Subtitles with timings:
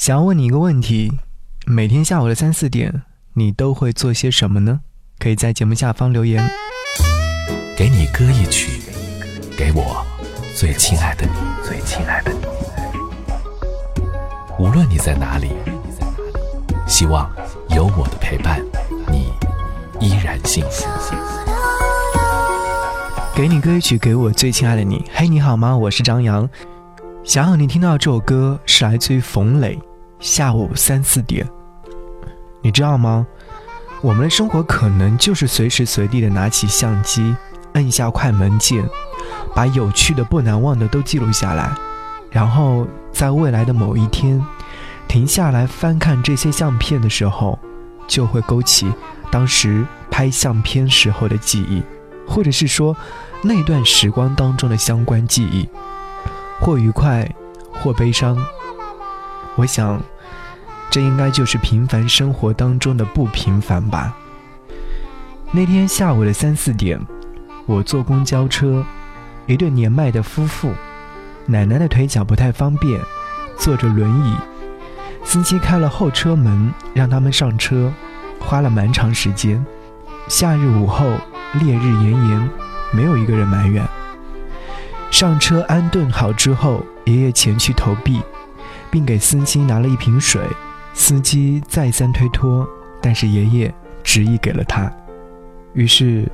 [0.00, 1.12] 想要问你一个问题：
[1.66, 3.02] 每天下午的三四点，
[3.34, 4.80] 你都会做些什么呢？
[5.18, 6.42] 可以在节目下方留言。
[7.76, 8.80] 给你歌一曲，
[9.58, 10.02] 给我
[10.56, 11.32] 最亲爱的你，
[11.62, 12.38] 最亲爱的你。
[14.58, 15.50] 无论你在哪里，
[16.86, 17.30] 希望
[17.68, 18.58] 有我的陪伴，
[19.12, 19.30] 你
[20.00, 20.86] 依然幸福。
[23.34, 25.04] 给你歌一曲，给我最亲爱的你。
[25.12, 25.76] 嘿，你好吗？
[25.76, 26.48] 我是张扬。
[27.22, 29.78] 想要你听到这首歌是来自于冯磊。
[30.20, 31.48] 下午三四点，
[32.60, 33.26] 你知道吗？
[34.02, 37.34] 我们的生活可能就是随时随地的拿起相机，
[37.72, 38.86] 摁一下快门键，
[39.54, 41.74] 把有趣的、不难忘的都记录下来，
[42.30, 44.42] 然后在未来的某一天，
[45.08, 47.58] 停下来翻看这些相片的时候，
[48.06, 48.92] 就会勾起
[49.30, 51.82] 当时拍相片时候的记忆，
[52.26, 52.94] 或者是说
[53.42, 55.68] 那段时光当中的相关记忆，
[56.60, 57.26] 或愉快，
[57.72, 58.36] 或悲伤。
[59.56, 60.00] 我想，
[60.90, 64.16] 这应该就是平凡生活当中的不平凡吧。
[65.52, 67.00] 那天下午的三四点，
[67.66, 68.84] 我坐公交车，
[69.46, 70.72] 一对年迈的夫妇，
[71.46, 73.00] 奶奶的腿脚不太方便，
[73.58, 74.34] 坐着轮椅，
[75.24, 77.92] 司机开了后车门让他们上车，
[78.38, 79.64] 花了蛮长时间。
[80.28, 81.12] 夏日午后，
[81.54, 82.50] 烈日炎炎，
[82.92, 83.84] 没有一个人埋怨。
[85.10, 88.22] 上车安顿好之后，爷爷前去投币。
[88.90, 90.42] 并给司机拿了一瓶水，
[90.92, 92.66] 司机再三推脱，
[93.00, 94.92] 但是爷爷执意给了他。
[95.74, 96.30] 于是，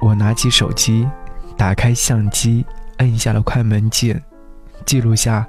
[0.00, 1.08] 我拿起手机，
[1.56, 2.66] 打开相机，
[2.98, 4.22] 摁下了快门键，
[4.84, 5.46] 记录下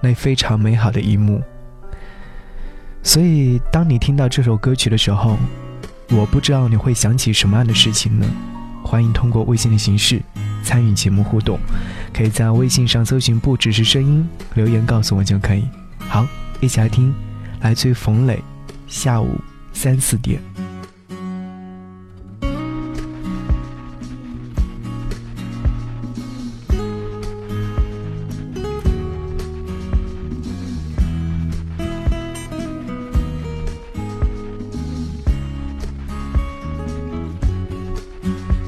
[0.00, 1.40] 那非常美好的一幕。
[3.02, 5.38] 所以，当你听到这首歌曲的时候，
[6.10, 8.26] 我不知道你会想起什么样的事情呢？
[8.82, 10.20] 欢迎通过微信的形式
[10.62, 11.58] 参与节目互动，
[12.12, 15.66] 可以在微信上搜寻“不只是声音”，留言告诉我就可以。
[16.14, 16.24] 好，
[16.60, 17.12] 一起来听，
[17.60, 18.40] 来自于冯磊，
[18.86, 19.36] 下午
[19.72, 20.40] 三四点。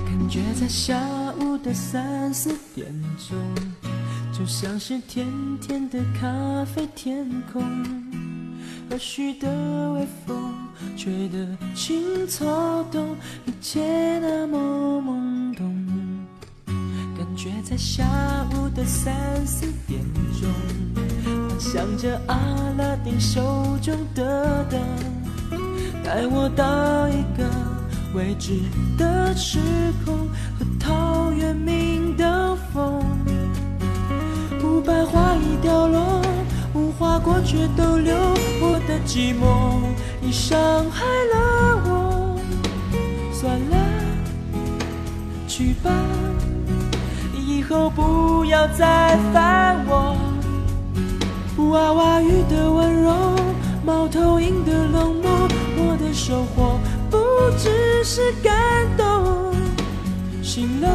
[0.05, 1.01] 感觉在下
[1.39, 3.86] 午的三四点钟。
[4.39, 5.27] 就像是甜
[5.63, 6.29] 甜的咖
[6.67, 7.63] 啡，天空
[8.91, 10.53] 和煦的微风
[10.95, 12.45] 吹得青草
[12.93, 13.17] 动，
[13.47, 15.75] 一切那么懵懂。
[17.17, 18.05] 感觉在下
[18.53, 19.15] 午的三
[19.47, 20.03] 四点
[20.39, 20.51] 钟，
[21.25, 22.37] 幻想着阿
[22.77, 23.41] 拉丁手
[23.81, 24.79] 中的灯，
[26.05, 27.49] 带我到一个
[28.15, 28.61] 未知
[28.99, 29.59] 的时
[30.05, 33.16] 空和陶渊明的风。
[34.81, 36.23] 白花已凋落，
[36.75, 38.15] 无花果却逗留。
[38.61, 39.81] 我的寂寞
[40.23, 40.59] 已伤
[40.91, 42.39] 害了我，
[43.33, 43.77] 算了，
[45.47, 45.91] 去吧，
[47.35, 50.17] 以后不要再烦我。
[51.71, 53.15] 娃娃鱼的温柔，
[53.85, 56.79] 猫头鹰的冷漠，我的收获
[57.11, 57.19] 不
[57.59, 58.55] 只是感
[58.97, 59.55] 动。
[60.43, 60.89] 醒了，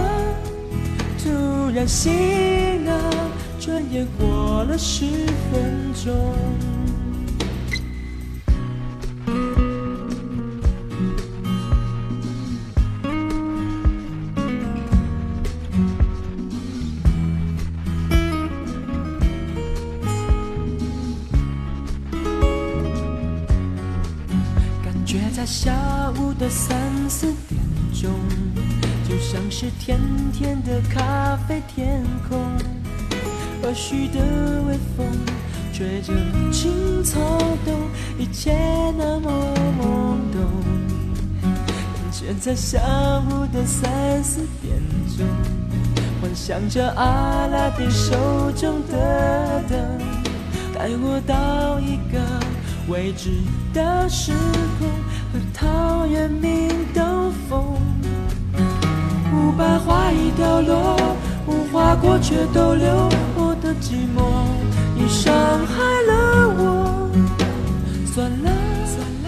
[1.17, 1.29] 突
[1.73, 2.91] 然醒了。
[3.63, 6.33] 转眼过了十分钟，
[24.83, 25.71] 感觉在下
[26.17, 26.75] 午的三
[27.07, 27.61] 四点
[27.93, 28.11] 钟，
[29.07, 29.99] 就像是甜
[30.33, 32.70] 甜的咖啡，天空。
[33.61, 34.19] 和煦的
[34.67, 35.05] 微风
[35.71, 36.11] 吹着
[36.51, 37.19] 青草
[37.63, 37.73] 动，
[38.17, 38.57] 一切
[38.97, 39.31] 那么
[39.79, 40.41] 懵懂。
[41.41, 42.79] 感觉在下
[43.29, 44.75] 午的三四点
[45.15, 45.25] 钟，
[46.21, 49.79] 幻想着阿拉丁手中的灯，
[50.73, 52.19] 带我到一个
[52.87, 53.29] 未知
[53.73, 54.31] 的时
[54.79, 54.89] 空，
[55.31, 57.63] 和陶渊明斗风。
[59.33, 60.97] 五百花已凋落，
[61.47, 63.09] 无花果却逗留。
[63.81, 64.21] 寂寞
[64.95, 65.33] 你伤
[65.65, 67.09] 害了我，
[68.13, 68.51] 算了，
[68.85, 69.27] 算了，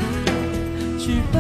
[1.00, 1.40] 去吧，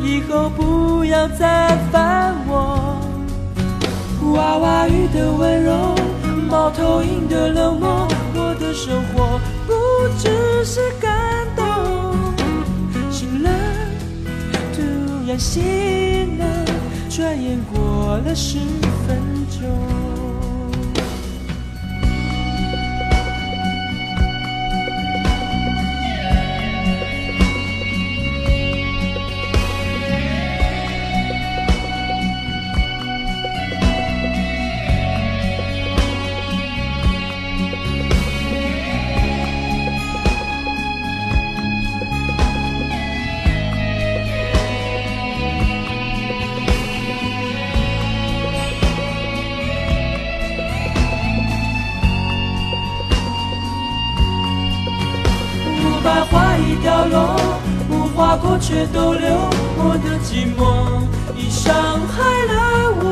[0.00, 3.00] 以后不要再烦我。
[4.32, 5.94] 娃娃鱼的温柔，
[6.48, 9.74] 猫头鹰的冷漠，我的生活不
[10.18, 11.12] 只是感
[11.56, 11.64] 动。
[13.10, 13.50] 醒了，
[14.72, 14.80] 突
[15.26, 16.44] 然醒了，
[17.10, 18.58] 转眼过了十
[19.06, 19.35] 分
[56.06, 57.36] 白花已凋落，
[57.90, 59.28] 无花果却逗留。
[59.76, 61.02] 我的寂寞
[61.36, 61.74] 已伤
[62.06, 62.54] 害了
[63.02, 63.04] 我。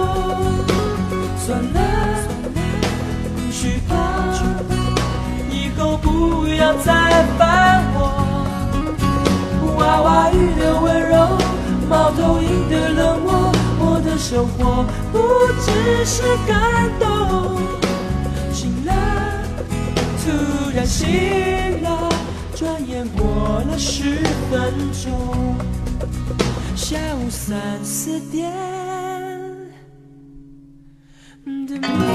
[1.36, 1.78] 算了，
[3.34, 3.92] 不去吧，
[5.50, 7.98] 以后不要再烦我。
[9.76, 11.36] 娃娃鱼的温柔，
[11.90, 13.50] 猫头鹰的冷漠，
[13.80, 15.18] 我的生活不
[15.60, 17.02] 只是感动。
[18.52, 18.92] 醒了，
[20.22, 20.30] 突
[20.76, 21.88] 然醒了，
[22.56, 24.02] 转眼过了十
[24.48, 25.56] 分钟，
[26.76, 28.52] 下午三四点
[31.66, 32.13] 的。